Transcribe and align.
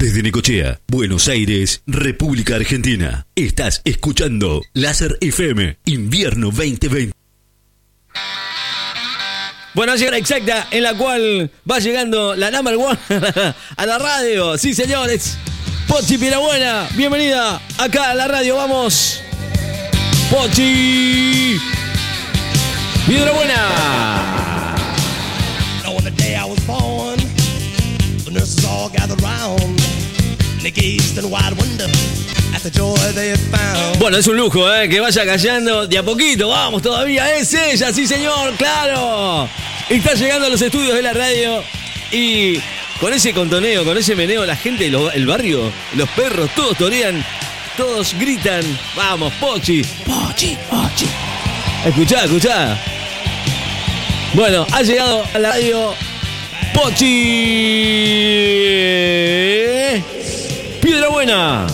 Desde 0.00 0.22
Necochea, 0.22 0.80
Buenos 0.88 1.28
Aires, 1.28 1.82
República 1.86 2.56
Argentina. 2.56 3.26
Estás 3.34 3.82
escuchando 3.84 4.62
Láser 4.72 5.18
FM, 5.20 5.76
Invierno 5.84 6.46
2020. 6.46 7.12
Bueno, 9.74 9.94
llega 9.96 10.12
la 10.12 10.16
exacta 10.16 10.68
en 10.70 10.84
la 10.84 10.94
cual 10.94 11.50
va 11.70 11.80
llegando 11.80 12.34
la 12.34 12.50
number 12.50 12.76
one 12.76 12.98
a 13.76 13.84
la 13.86 13.98
radio. 13.98 14.56
Sí, 14.56 14.72
señores. 14.72 15.36
Pochi 15.86 16.16
Pirabuena, 16.16 16.88
bienvenida 16.96 17.60
acá 17.76 18.12
a 18.12 18.14
la 18.14 18.26
radio. 18.26 18.56
Vamos. 18.56 19.20
Pochi 20.30 21.60
Pirabuena. 23.06 24.49
Bueno, 33.98 34.18
es 34.18 34.26
un 34.26 34.36
lujo, 34.36 34.72
¿eh? 34.74 34.88
Que 34.88 35.00
vaya 35.00 35.24
callando 35.24 35.86
de 35.86 35.98
a 35.98 36.02
poquito. 36.02 36.48
Vamos, 36.48 36.82
todavía 36.82 37.36
es 37.36 37.52
ella, 37.54 37.92
sí, 37.92 38.06
señor, 38.06 38.54
claro. 38.56 39.48
Está 39.88 40.14
llegando 40.14 40.46
a 40.46 40.50
los 40.50 40.60
estudios 40.60 40.94
de 40.94 41.02
la 41.02 41.12
radio 41.12 41.62
y 42.12 42.60
con 43.00 43.12
ese 43.14 43.32
contoneo, 43.32 43.84
con 43.84 43.96
ese 43.96 44.14
meneo, 44.14 44.44
la 44.44 44.56
gente, 44.56 44.86
el 44.86 45.26
barrio, 45.26 45.72
los 45.94 46.08
perros, 46.10 46.50
todos 46.54 46.76
torean, 46.76 47.24
todos 47.76 48.14
gritan. 48.18 48.62
Vamos, 48.94 49.32
Pochi, 49.40 49.82
Pochi, 50.04 50.56
Pochi. 50.68 51.06
Escuchá, 51.86 52.24
escuchá. 52.24 52.78
Bueno, 54.34 54.66
ha 54.72 54.82
llegado 54.82 55.24
a 55.34 55.38
la 55.38 55.50
radio 55.52 55.94
Pochi. 56.74 57.10
Piedra 60.80 61.08
Buena. 61.08 61.66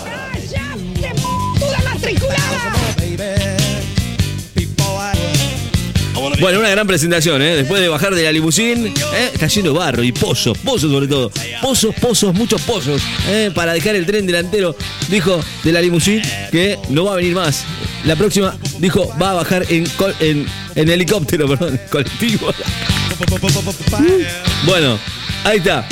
Bueno, 6.38 6.60
una 6.60 6.68
gran 6.68 6.86
presentación, 6.86 7.40
¿eh? 7.40 7.56
Después 7.56 7.80
de 7.80 7.88
bajar 7.88 8.14
de 8.14 8.22
la 8.22 8.30
limusín, 8.30 8.88
¿eh? 8.88 9.62
de 9.62 9.70
barro 9.70 10.02
y 10.02 10.12
pozos, 10.12 10.58
pozos 10.58 10.90
sobre 10.90 11.08
todo. 11.08 11.30
Pozos, 11.62 11.94
pozos, 11.94 12.34
muchos 12.34 12.60
pozos, 12.62 13.02
¿eh? 13.28 13.50
Para 13.54 13.72
dejar 13.72 13.96
el 13.96 14.04
tren 14.04 14.26
delantero, 14.26 14.76
dijo 15.08 15.40
de 15.64 15.72
la 15.72 15.80
limusín 15.80 16.20
que 16.52 16.78
no 16.90 17.04
va 17.04 17.14
a 17.14 17.16
venir 17.16 17.34
más. 17.34 17.64
La 18.04 18.16
próxima, 18.16 18.56
dijo, 18.78 19.10
va 19.20 19.30
a 19.30 19.34
bajar 19.34 19.64
en, 19.70 19.86
en, 20.20 20.46
en 20.74 20.88
helicóptero, 20.88 21.48
perdón, 21.48 21.80
colectivo. 21.90 22.52
Bueno, 24.66 24.98
ahí 25.44 25.58
está. 25.58 25.86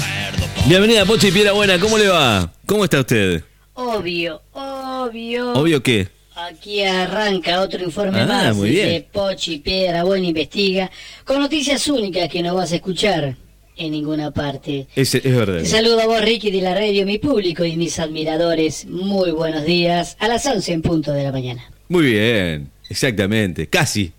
Bienvenida, 0.67 1.05
Pochi 1.05 1.30
Piedra 1.30 1.53
Buena, 1.53 1.78
¿cómo 1.78 1.98
le 1.98 2.08
va? 2.08 2.53
¿Cómo 2.67 2.84
está 2.84 3.00
usted? 3.00 3.42
Obvio, 3.75 4.42
obvio. 4.53 5.53
¿Obvio 5.53 5.83
qué? 5.83 6.08
Aquí 6.34 6.83
arranca 6.83 7.61
otro 7.61 7.83
informe 7.84 8.20
Ah, 8.20 8.27
más 8.27 8.56
muy 8.56 8.70
bien. 8.70 8.89
de 8.89 9.00
Pochi 9.02 9.58
Piedra 9.58 10.02
Buena 10.05 10.27
Investiga, 10.27 10.91
con 11.25 11.41
noticias 11.41 11.86
únicas 11.89 12.28
que 12.28 12.42
no 12.42 12.55
vas 12.55 12.72
a 12.72 12.77
escuchar 12.77 13.36
en 13.77 13.91
ninguna 13.92 14.30
parte. 14.33 14.86
Es, 14.97 15.14
es 15.14 15.22
verdad. 15.36 15.58
Te 15.58 15.67
saludo 15.67 16.00
a 16.00 16.06
vos, 16.06 16.20
Ricky, 16.20 16.50
de 16.50 16.61
la 16.62 16.75
radio, 16.75 17.06
mi 17.06 17.19
público 17.19 17.64
y 17.64 17.77
mis 17.77 17.98
admiradores. 17.98 18.86
Muy 18.86 19.30
buenos 19.30 19.64
días, 19.64 20.17
a 20.19 20.27
las 20.28 20.45
11 20.47 20.72
en 20.72 20.83
punto 20.83 21.12
de 21.12 21.22
la 21.22 21.33
mañana. 21.33 21.62
Muy 21.89 22.06
bien, 22.06 22.70
exactamente, 22.89 23.69
casi. 23.69 24.12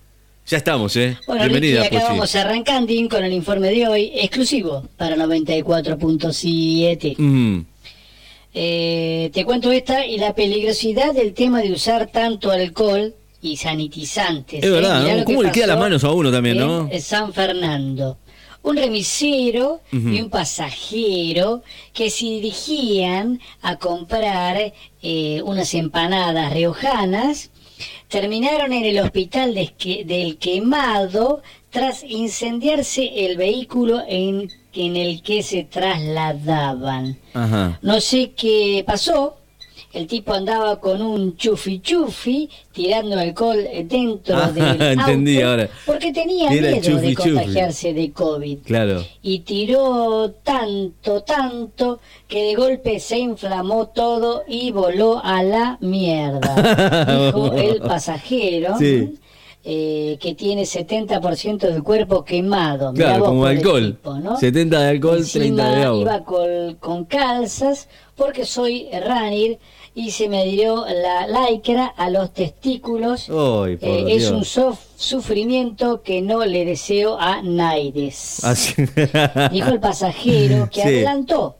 Ya 0.48 0.58
estamos, 0.58 0.96
¿eh? 0.96 1.18
Bueno, 1.26 1.44
Bienvenida, 1.46 1.84
Ricky, 1.84 1.96
acá 1.96 2.10
vamos 2.10 2.36
arrancando 2.36 2.94
con 3.10 3.24
el 3.24 3.34
informe 3.34 3.70
de 3.70 3.88
hoy, 3.88 4.12
exclusivo 4.14 4.84
para 4.96 5.16
94.7. 5.16 7.16
Mm, 7.18 7.66
Eh, 8.58 9.32
te 9.34 9.44
cuento 9.44 9.70
esta 9.72 10.06
y 10.06 10.18
la 10.18 10.34
peligrosidad 10.34 11.14
del 11.14 11.34
tema 11.34 11.60
de 11.62 11.73
usar 11.73 12.08
tanto 12.08 12.52
alcohol 12.52 13.14
y 13.42 13.58
sanitizantes. 13.58 14.64
Es 14.64 14.72
verdad, 14.72 15.02
¿no? 15.02 15.10
lo 15.10 15.16
que 15.17 15.23
¿Cómo 15.26 15.44
le 15.44 15.52
queda 15.52 15.67
las 15.67 15.80
manos 15.80 16.04
a 16.05 16.11
uno 16.11 16.32
también, 16.32 16.60
no? 16.60 16.89
San 17.02 17.34
Fernando. 17.34 18.17
Un 18.61 18.78
remisero 18.78 19.82
y 19.92 20.22
un 20.22 20.30
pasajero 20.30 21.64
que 21.92 22.10
se 22.10 22.26
dirigían 22.26 23.42
a 23.61 23.76
comprar 23.76 24.73
eh, 25.02 25.42
unas 25.44 25.73
empanadas 25.73 26.54
riojanas 26.54 27.50
terminaron 28.08 28.71
en 28.73 28.86
el 28.86 28.99
hospital 28.99 29.53
de 29.55 29.67
que- 29.77 30.03
del 30.05 30.37
quemado 30.37 31.41
tras 31.69 32.03
incendiarse 32.03 33.25
el 33.25 33.36
vehículo 33.37 34.02
en, 34.08 34.49
en 34.73 34.95
el 34.95 35.21
que 35.21 35.43
se 35.43 35.63
trasladaban. 35.63 37.17
ajá. 37.33 37.80
No 37.81 37.99
sé 38.02 38.31
qué 38.31 38.83
pasó. 38.87 39.37
El 39.95 40.08
tipo 40.08 40.33
andaba 40.33 40.80
con 40.82 41.02
un 41.02 41.38
chufi 41.38 41.80
chufi 41.80 42.50
tirando 42.73 43.17
alcohol 43.17 43.58
dentro 43.86 44.36
Ah, 44.36 44.52
del 44.52 44.64
auto. 44.72 44.83
entendí 44.83 45.42
ahora. 45.42 45.70
Porque 45.86 46.11
tenía 46.11 46.50
miedo 46.50 46.67
de 46.67 46.82
chufi. 46.82 47.16
contagiarse 47.16 47.94
de 47.94 48.11
COVID. 48.11 48.58
Claro. 48.66 49.04
Y 49.22 49.39
tiró 49.39 50.32
tanto, 50.44 51.22
tanto, 51.23 52.00
que 52.28 52.44
de 52.44 52.55
golpe 52.55 53.00
se 53.00 53.20
inflamó 53.20 53.88
todo 53.88 54.44
y 54.48 54.72
voló 54.72 55.22
a 55.23 55.42
la 55.44 55.78
mierda. 55.80 56.55
Dijo 57.32 57.54
el 57.54 57.80
pasajero. 57.82 58.78
Sí. 58.78 59.16
eh, 59.67 60.17
que 60.20 60.36
tiene 60.36 60.64
70% 60.64 61.58
del 61.60 61.82
cuerpo 61.84 62.23
quemado. 62.23 62.94
Claro, 62.94 63.20
vos, 63.22 63.30
como 63.30 63.45
alcohol. 63.45 63.94
tipo, 63.95 64.14
¿no? 64.20 64.38
70 64.38 64.80
de 64.80 64.88
alcohol, 64.89 65.17
Encima 65.20 65.44
30 65.64 65.70
de 65.76 65.84
agua. 65.84 66.02
Iba 66.02 66.23
con, 66.23 66.76
con 66.80 67.05
calzas 67.05 67.88
porque 68.16 68.45
soy 68.45 68.88
runner 68.94 69.58
y 69.98 70.11
se 70.11 70.28
me 70.30 70.44
dio 70.45 70.86
la 70.86 71.26
lycra 71.50 71.86
a 71.88 72.10
los 72.10 72.33
testículos. 72.33 73.30
Eh, 73.30 74.06
es 74.10 74.30
un 74.30 74.42
sof- 74.44 74.78
sufrimiento 74.98 76.02
que 76.04 76.22
no 76.22 76.44
le 76.45 76.66
deseo 76.66 77.17
a 77.20 77.42
Naides. 77.42 78.44
Así. 78.44 78.76
Dijo 79.52 79.70
el 79.70 79.80
pasajero 79.80 80.70
que 80.70 80.82
Sí. 80.82 80.88
adelantó 80.88 81.55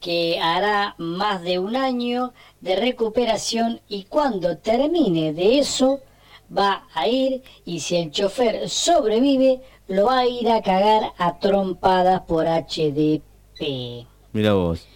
que 0.00 0.40
hará 0.40 0.96
más 0.98 1.42
de 1.42 1.60
un 1.60 1.76
año 1.76 2.32
de 2.60 2.74
recuperación 2.74 3.80
y 3.88 4.02
cuando 4.04 4.56
termine 4.58 5.32
de 5.32 5.60
eso 5.60 6.00
va 6.56 6.88
a 6.92 7.06
ir 7.06 7.42
y 7.64 7.78
si 7.78 7.94
el 7.96 8.10
chofer 8.10 8.68
sobrevive 8.68 9.60
lo 9.86 10.06
va 10.06 10.18
a 10.18 10.26
ir 10.26 10.50
a 10.50 10.60
cagar 10.60 11.12
a 11.18 11.38
trompadas 11.38 12.22
por 12.22 12.46
HDP. 12.48 14.04
Mira 14.32 14.54
vos. 14.54 14.86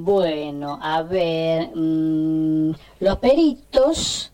Bueno, 0.00 0.78
a 0.80 1.02
ver, 1.02 1.70
mm, 1.74 2.70
los 3.00 3.16
peritos 3.18 4.30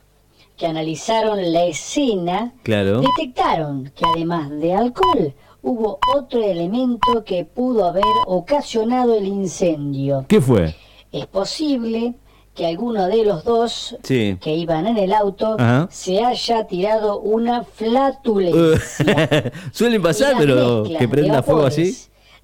que 0.59 0.67
analizaron 0.67 1.53
la 1.55 1.65
escena 1.65 2.53
Claro. 2.63 3.01
detectaron 3.01 3.91
que 3.97 4.05
además 4.15 4.51
de 4.51 4.75
alcohol 4.75 5.33
hubo 5.63 5.99
otro 6.15 6.43
elemento 6.43 7.25
que 7.25 7.47
pudo 7.47 7.87
haber 7.87 8.05
ocasionado 8.27 9.15
el 9.17 9.27
incendio. 9.27 10.27
¿Qué 10.29 10.39
fue? 10.43 10.77
Es 11.11 11.27
posible 11.27 12.13
que 12.55 12.67
alguno 12.67 13.07
de 13.09 13.25
los 13.25 13.43
dos 13.45 13.97
Sí. 14.03 14.37
que 14.43 14.55
iban 14.55 14.87
en 14.87 14.99
el 14.99 15.15
auto 15.15 15.57
Ajá. 15.59 15.89
se 15.91 16.23
haya 16.23 16.67
tirado 16.67 17.21
una 17.21 17.65
flatulencia. 17.65 19.51
Suelen 19.73 20.03
pasar, 20.03 20.35
pero 20.37 20.83
que 20.85 21.09
prenda 21.09 21.43
fuego 21.43 21.65
así. 21.65 21.97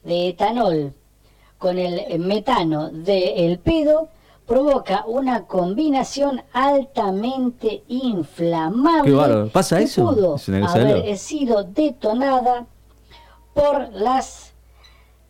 De 0.02 0.30
etanol 0.30 0.94
con 1.60 1.78
el 1.78 2.18
metano 2.18 2.88
del 2.88 3.58
pedo 3.58 4.08
provoca 4.46 5.04
una 5.06 5.44
combinación 5.46 6.42
altamente 6.52 7.84
inflamable. 7.86 9.12
Qué. 9.12 9.50
¿Pasa 9.52 9.76
que 9.78 9.84
eso? 9.84 10.12
Pudo 10.12 10.34
Es 10.34 10.48
haber 10.48 11.18
sido 11.18 11.62
detonada 11.62 12.66
por 13.54 13.92
las 13.92 14.54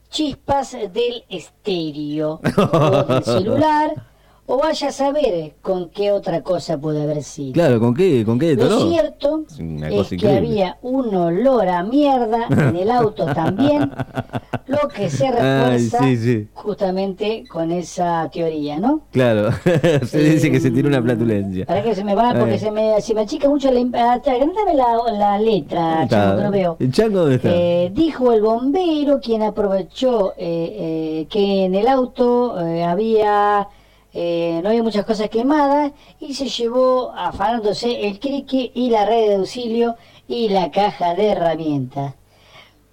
chispas 0.08 0.72
del 0.72 1.24
estéreo 1.28 2.40
o 2.72 3.02
del 3.02 3.24
celular 3.24 4.06
o 4.52 4.58
vaya 4.58 4.88
a 4.88 4.92
saber 4.92 5.54
con 5.62 5.90
qué 5.90 6.10
otra 6.10 6.42
cosa 6.42 6.76
puede 6.76 7.02
haber 7.04 7.22
sido. 7.22 7.52
Claro, 7.52 7.78
¿con 7.78 7.94
qué, 7.94 8.24
con 8.24 8.36
qué 8.36 8.56
Lo 8.56 8.64
detonó? 8.64 8.90
cierto 8.90 9.44
Es 9.48 10.20
que 10.20 10.28
había 10.28 10.76
un 10.82 11.14
olor 11.14 11.68
a 11.68 11.84
mierda 11.84 12.48
en 12.48 12.74
el 12.74 12.90
auto 12.90 13.26
también, 13.26 13.92
lo 14.70 14.88
que 14.88 15.10
se 15.10 15.26
Ay, 15.26 15.32
refuerza 15.32 15.98
sí, 16.04 16.16
sí. 16.16 16.48
justamente 16.54 17.44
con 17.48 17.70
esa 17.70 18.28
teoría, 18.32 18.78
¿no? 18.78 19.02
Claro. 19.10 19.50
se 20.06 20.18
dice 20.18 20.50
que 20.50 20.60
se 20.60 20.70
tira 20.70 20.88
una 20.88 21.02
flatulencia. 21.02 21.66
Para 21.66 21.82
que 21.82 21.94
se 21.94 22.04
me 22.04 22.14
va, 22.14 22.32
porque 22.34 22.52
Ay. 22.52 22.58
se 22.58 22.70
me, 22.70 23.00
se 23.00 23.14
me 23.14 23.22
achica 23.22 23.48
mucho 23.48 23.70
la... 23.70 23.80
Agrandame 23.80 24.74
la, 24.74 24.96
la 25.12 25.38
letra, 25.38 26.06
chango, 26.08 26.36
que 26.36 26.42
no 26.44 26.50
veo. 26.50 26.76
¿El 26.78 26.92
chango 26.92 27.20
dónde 27.20 27.36
está? 27.36 27.48
Eh, 27.52 27.90
dijo 27.92 28.32
el 28.32 28.42
bombero 28.42 29.20
quien 29.20 29.42
aprovechó 29.42 30.32
eh, 30.36 30.36
eh, 30.38 31.26
que 31.28 31.64
en 31.64 31.74
el 31.74 31.88
auto 31.88 32.60
eh, 32.60 32.84
había 32.84 33.68
eh, 34.12 34.60
no 34.62 34.70
había 34.70 34.82
muchas 34.82 35.04
cosas 35.04 35.28
quemadas 35.30 35.92
y 36.18 36.34
se 36.34 36.48
llevó 36.48 37.12
afanándose 37.14 38.08
el 38.08 38.18
crique 38.18 38.72
y 38.74 38.90
la 38.90 39.04
red 39.06 39.28
de 39.28 39.34
auxilio 39.36 39.94
y 40.26 40.48
la 40.48 40.70
caja 40.70 41.14
de 41.14 41.28
herramientas. 41.28 42.14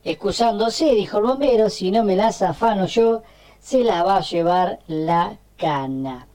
Excusándose, 0.03 0.93
dijo 0.93 1.17
el 1.17 1.25
bombero, 1.25 1.69
si 1.69 1.91
no 1.91 2.03
me 2.03 2.15
las 2.15 2.41
afano 2.41 2.85
yo, 2.85 3.23
se 3.59 3.83
la 3.83 4.03
va 4.03 4.17
a 4.17 4.21
llevar 4.21 4.79
la 4.87 5.37
cana. 5.57 6.27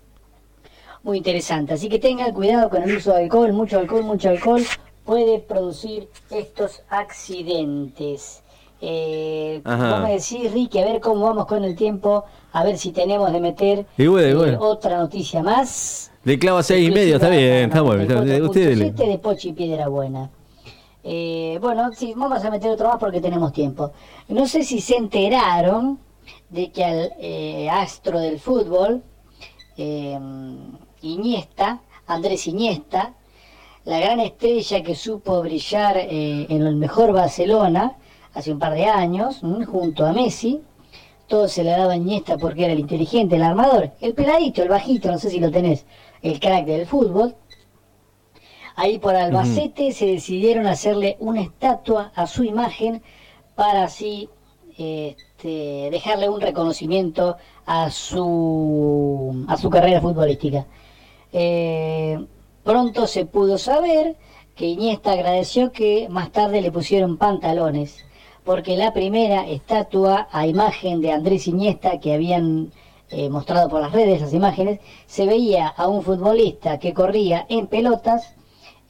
Muy 1.03 1.19
interesante, 1.19 1.75
así 1.75 1.89
que 1.89 1.99
tengan 1.99 2.33
cuidado 2.33 2.71
con 2.71 2.83
el 2.83 2.97
uso 2.97 3.13
de 3.13 3.25
alcohol, 3.25 3.53
mucho 3.53 3.79
alcohol, 3.79 4.05
mucho 4.05 4.29
alcohol 4.29 4.63
puede 5.05 5.41
producir 5.41 6.09
estos 6.31 6.83
accidentes. 6.89 8.43
Eh, 8.81 9.61
vos 9.65 10.03
me 10.03 10.13
decís, 10.15 10.53
Ricky, 10.53 10.79
a 10.81 10.85
ver 10.85 11.01
cómo 11.01 11.27
vamos 11.27 11.47
con 11.47 11.65
el 11.65 11.77
tiempo, 11.77 12.25
a 12.53 12.65
ver 12.65 12.79
si 12.79 12.91
tenemos 12.91 13.33
de 13.33 13.41
meter 13.41 13.87
Y 13.97 14.07
bueno, 14.09 14.29
y 14.29 14.31
eh, 14.31 14.35
bueno. 14.35 14.59
otra 14.61 14.99
noticia 14.99 15.43
más. 15.43 16.11
Le 16.25 16.39
clava 16.39 16.63
seis 16.63 16.89
y 16.89 16.93
medio, 16.93 17.17
está 17.17 17.29
bien, 17.29 17.65
está 17.69 17.81
bueno. 17.81 18.03
Usted. 18.03 18.77
94.7 18.77 18.95
de 18.95 19.19
Pochi 19.19 19.53
Piedra 19.53 19.89
Buena. 19.89 20.31
Eh, 21.05 21.59
bueno, 21.61 21.91
sí, 21.93 22.15
vamos 22.17 22.45
a 22.45 22.51
meter 22.51 22.71
otro 22.71 22.89
más 22.89 22.99
porque 22.99 23.21
tenemos 23.21 23.53
tiempo. 23.53 23.93
No 24.29 24.47
sé 24.47 24.63
si 24.63 24.81
se 24.81 24.97
enteraron 24.97 25.99
de 26.51 26.71
que 26.71 26.85
al 26.85 27.13
eh, 27.19 27.69
astro 27.71 28.21
del 28.21 28.39
fútbol, 28.39 29.03
eh, 29.77 30.19
Iniesta, 31.03 31.81
Andrés 32.07 32.47
Iniesta, 32.47 33.15
la 33.85 33.99
gran 33.99 34.21
estrella 34.21 34.83
que 34.83 34.95
supo 34.95 35.43
brillar 35.43 35.97
eh, 35.97 36.47
en 36.49 36.63
el 36.63 36.77
mejor 36.77 37.13
Barcelona 37.13 37.97
hace 38.35 38.53
un 38.53 38.59
par 38.59 38.75
de 38.75 38.87
años, 38.87 39.41
junto 39.67 40.07
a 40.07 40.13
Messi, 40.13 40.63
todo 41.27 41.49
se 41.49 41.65
le 41.65 41.71
daba 41.71 41.93
a 41.93 41.97
Iniesta 41.97 42.39
porque 42.39 42.65
era 42.65 42.73
el 42.73 42.81
inteligente, 42.81 43.37
el 43.37 43.43
armador, 43.43 43.91
el 44.01 44.15
peladito, 44.15 44.63
el 44.63 44.69
bajito, 44.69 45.11
no 45.11 45.19
sé 45.19 45.31
si 45.31 45.41
lo 45.41 45.51
tenés, 45.51 45.85
el 46.23 46.39
crack 46.39 46.65
del 46.65 46.87
fútbol. 46.87 47.35
Ahí 48.75 48.99
por 48.99 49.15
Albacete 49.15 49.93
se 49.93 50.07
decidieron 50.07 50.67
hacerle 50.67 51.17
una 51.21 51.43
estatua 51.43 52.13
a 52.15 52.27
su 52.27 52.45
imagen 52.45 53.03
para 53.55 53.85
así 53.85 54.29
este, 54.79 55.91
dejarle 55.91 56.29
un 56.29 56.41
reconocimiento 56.41 57.37
a 57.67 57.91
su, 57.91 59.45
a 59.49 59.57
su 59.57 59.69
carrera 59.69 60.01
futbolística. 60.01 60.67
Eh, 61.33 62.25
pronto 62.65 63.07
se 63.07 63.27
pudo 63.27 63.59
saber 63.59 64.17
que 64.55 64.67
Iniesta 64.67 65.13
agradeció 65.13 65.73
que 65.73 66.09
más 66.11 66.31
tarde 66.33 66.63
le 66.63 66.73
pusieron 66.73 67.17
pantalones, 67.17 68.05
porque 68.45 68.77
la 68.77 68.93
primera 68.93 69.49
estatua 69.49 70.29
a 70.31 70.47
imagen 70.47 71.01
de 71.01 71.13
Andrés 71.13 71.47
Iniesta 71.47 72.01
que 72.01 72.15
habían 72.15 72.73
eh, 73.11 73.29
mostrado 73.29 73.69
por 73.69 73.81
las 73.81 73.93
redes, 73.93 74.21
las 74.21 74.33
imágenes, 74.33 74.81
se 75.07 75.27
veía 75.27 75.69
a 75.69 75.89
un 75.89 76.03
futbolista 76.03 76.79
que 76.79 76.95
corría 76.95 77.47
en 77.49 77.67
pelotas 77.67 78.35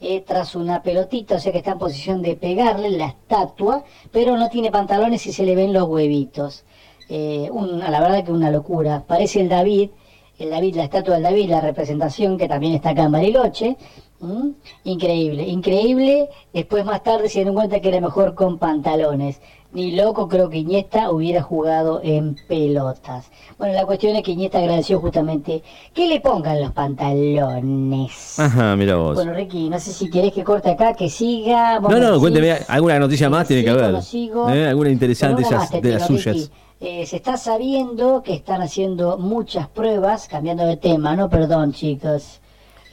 eh, 0.05 0.21
tras 0.27 0.53
una 0.55 0.83
pelotita, 0.83 1.35
o 1.35 1.39
sea 1.39 1.53
que 1.53 1.59
está 1.59 1.71
en 1.71 1.79
posición 1.79 2.21
de 2.21 2.35
pegarle 2.35 2.89
la 2.89 3.07
estatua, 3.07 3.85
pero 4.11 4.35
no 4.35 4.49
tiene 4.49 4.69
pantalones 4.69 5.25
y 5.27 5.31
se 5.31 5.45
le 5.45 5.55
ven 5.55 5.71
los 5.71 5.87
huevitos. 5.87 6.65
Eh, 7.07 7.49
la 7.89 8.01
verdad 8.01 8.25
que 8.25 8.31
una 8.33 8.51
locura. 8.51 9.05
Parece 9.07 9.39
el 9.39 9.47
David, 9.47 9.91
el 10.39 10.49
David, 10.49 10.75
la 10.75 10.83
estatua 10.83 11.13
del 11.13 11.23
David, 11.23 11.49
la 11.49 11.61
representación 11.61 12.37
que 12.37 12.49
también 12.49 12.73
está 12.73 12.89
acá 12.89 13.03
en 13.03 13.13
Bariloche. 13.13 13.77
¿Mm? 14.23 14.51
Increíble, 14.85 15.43
increíble. 15.47 16.29
Después 16.53 16.85
más 16.85 17.03
tarde 17.03 17.27
se 17.29 17.39
dieron 17.39 17.55
cuenta 17.55 17.79
que 17.81 17.89
era 17.89 17.99
mejor 17.99 18.33
con 18.35 18.57
pantalones. 18.57 19.41
Ni 19.73 19.91
loco 19.91 20.27
creo 20.27 20.49
que 20.49 20.59
Iniesta 20.59 21.09
hubiera 21.11 21.41
jugado 21.41 21.99
en 22.03 22.35
pelotas. 22.47 23.31
Bueno, 23.57 23.73
la 23.73 23.85
cuestión 23.85 24.15
es 24.15 24.21
que 24.23 24.31
Iniesta 24.31 24.59
agradeció 24.59 24.99
justamente 24.99 25.63
que 25.95 26.07
le 26.07 26.19
pongan 26.21 26.61
los 26.61 26.71
pantalones. 26.73 28.39
Ajá, 28.39 28.75
mira 28.75 28.95
vos. 28.97 29.15
Bueno, 29.15 29.33
Ricky, 29.33 29.69
no 29.69 29.79
sé 29.79 29.91
si 29.91 30.09
querés 30.09 30.31
que 30.33 30.43
corte 30.43 30.69
acá, 30.69 30.93
que 30.93 31.09
siga. 31.09 31.79
vos 31.79 31.91
No, 31.91 31.97
no, 31.99 32.05
decís. 32.07 32.19
cuénteme, 32.21 32.51
alguna 32.67 32.99
noticia 32.99 33.29
más 33.29 33.47
tiene 33.47 33.63
que 33.63 33.69
Sigo, 33.71 33.79
haber. 33.81 33.93
no 33.93 34.01
sigo. 34.01 34.49
¿Eh? 34.49 34.67
Alguna 34.67 34.89
interesante 34.91 35.41
más 35.49 35.71
de 35.71 35.91
las 35.91 36.05
suyas. 36.07 36.35
Ricky. 36.35 36.49
Eh, 36.79 37.05
se 37.05 37.15
está 37.15 37.37
sabiendo 37.37 38.23
que 38.23 38.33
están 38.33 38.61
haciendo 38.61 39.17
muchas 39.17 39.67
pruebas, 39.69 40.27
cambiando 40.27 40.65
de 40.65 40.77
tema, 40.77 41.15
¿no? 41.15 41.29
Perdón, 41.29 41.71
chicos. 41.73 42.41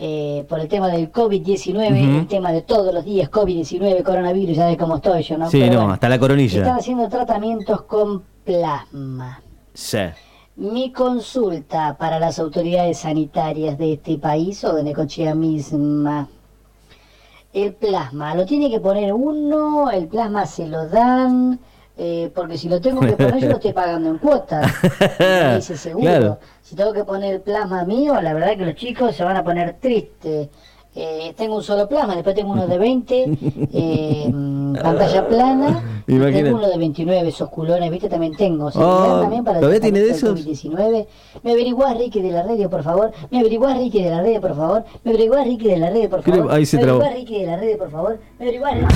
Eh, 0.02 0.46
por 0.48 0.58
el 0.60 0.66
tema 0.66 0.88
del 0.88 1.12
COVID-19, 1.12 1.74
Ujú. 1.74 2.18
el 2.20 2.26
tema 2.26 2.52
de 2.52 2.62
todos 2.62 2.94
los 2.94 3.04
días, 3.04 3.30
COVID-19, 3.30 4.02
coronavirus, 4.02 4.56
ya 4.56 4.64
de 4.66 4.78
cómo 4.78 4.96
estoy 4.96 5.22
yo, 5.22 5.36
¿no? 5.36 5.50
Sí, 5.50 5.58
Pero 5.60 5.72
no, 5.74 5.78
bueno, 5.80 5.92
hasta 5.92 6.08
la 6.08 6.18
coronilla. 6.18 6.58
Están 6.60 6.78
haciendo 6.78 7.06
tratamientos 7.10 7.82
con 7.82 8.22
plasma. 8.42 9.42
Sí. 9.74 9.98
Mi 10.56 10.90
consulta 10.90 11.98
para 11.98 12.18
las 12.18 12.38
autoridades 12.38 12.96
sanitarias 12.96 13.76
de 13.76 13.92
este 13.92 14.16
país 14.16 14.64
o 14.64 14.74
de 14.74 14.84
Necochea 14.84 15.34
misma. 15.34 16.28
El 17.52 17.74
plasma, 17.74 18.34
¿lo 18.34 18.46
tiene 18.46 18.70
que 18.70 18.80
poner 18.80 19.12
uno? 19.12 19.90
¿El 19.90 20.06
plasma 20.08 20.46
se 20.46 20.66
lo 20.66 20.88
dan? 20.88 21.60
Eh, 22.02 22.30
porque 22.34 22.56
si 22.56 22.66
lo 22.70 22.80
tengo 22.80 23.00
que 23.02 23.12
poner, 23.12 23.36
yo 23.40 23.48
lo 23.48 23.54
estoy 23.56 23.74
pagando 23.74 24.08
en 24.08 24.16
cuotas. 24.16 24.72
Me 25.18 25.56
dice 25.56 25.76
seguro. 25.76 26.06
Claro. 26.06 26.38
Si 26.62 26.74
tengo 26.74 26.94
que 26.94 27.04
poner 27.04 27.42
plasma 27.42 27.84
mío, 27.84 28.18
la 28.22 28.32
verdad 28.32 28.56
que 28.56 28.64
los 28.64 28.74
chicos 28.74 29.14
se 29.14 29.22
van 29.22 29.36
a 29.36 29.44
poner 29.44 29.76
tristes. 29.80 30.48
Eh, 30.94 31.34
tengo 31.36 31.56
un 31.56 31.62
solo 31.62 31.86
plasma, 31.88 32.14
después 32.14 32.34
tengo 32.34 32.52
uno 32.52 32.66
de 32.66 32.78
20, 32.78 33.24
eh, 33.74 34.28
mm, 34.32 34.74
pantalla 34.76 35.28
plana, 35.28 35.82
Imagínate. 36.08 36.42
tengo 36.44 36.56
uno 36.58 36.68
de 36.68 36.78
29, 36.78 37.28
esos 37.28 37.48
culones, 37.50 37.90
¿viste? 37.90 38.08
También 38.08 38.34
tengo. 38.34 38.64
O 38.66 38.70
sea, 38.72 38.82
Oh, 38.84 39.16
me 39.16 39.22
también 39.22 39.44
para 39.44 39.60
¿todavía 39.60 39.80
tiene 39.80 40.00
de 40.00 40.10
esos? 40.10 40.40
COVID-19. 40.40 41.06
¿Me 41.44 41.52
averiguás, 41.52 41.96
Ricky, 41.98 42.22
de 42.22 42.32
la 42.32 42.42
radio, 42.44 42.68
por 42.70 42.82
favor? 42.82 43.12
¿Me 43.30 43.38
averiguás, 43.40 43.76
Ricky, 43.76 44.02
de 44.02 44.10
la 44.10 44.22
radio, 44.22 44.40
por 44.40 44.56
favor? 44.56 44.84
¿Me 45.04 45.10
averiguás, 45.12 45.44
Ricky, 45.46 45.68
de 45.68 45.76
la 45.76 45.90
radio, 45.90 46.08
por 46.10 46.22
Creo- 46.22 46.36
favor? 46.38 46.52
ahí 46.54 46.64
se 46.66 46.76
¿Me 46.78 46.82
trabó. 46.82 47.00
averiguás, 47.02 47.20
Ricky, 47.28 47.40
de 47.40 47.46
la 47.46 47.56
radio, 47.58 47.78
por 47.78 47.90
favor? 47.90 48.18
¿Me 48.38 48.44
averiguás, 48.46 48.74
Ricky? 48.74 48.94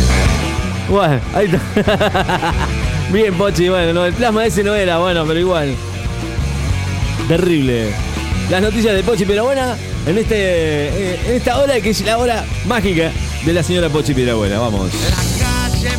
Bueno, 0.91 1.21
ahí 1.35 1.47
está. 1.47 2.55
Bien, 3.13 3.35
Pochi, 3.35 3.69
bueno, 3.69 3.93
no, 3.93 4.05
el 4.07 4.15
plasma 4.15 4.47
ese 4.47 4.65
no 4.65 4.75
era, 4.75 4.99
bueno, 4.99 5.25
pero 5.27 5.39
igual. 5.39 5.75
Terrible. 7.29 7.95
Las 8.51 8.61
noticias 8.61 8.95
de 8.95 9.03
Pochi 9.03 9.25
Piedrabuena 9.25 9.77
en 10.07 10.19
este 10.19 10.35
eh, 10.37 11.21
en 11.27 11.35
esta 11.37 11.59
hora 11.59 11.81
que 11.81 11.91
es 11.91 12.01
la 12.03 12.19
hora 12.19 12.45
mágica 12.67 13.11
de 13.45 13.53
la 13.53 13.63
señora 13.63 13.89
Pochi 13.89 14.13
Piedrabuena. 14.15 14.59
Vamos. 14.59 14.91
La 15.11 15.71
calle 15.71 15.97